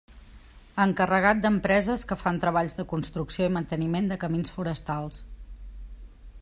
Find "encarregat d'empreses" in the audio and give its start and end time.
0.85-2.05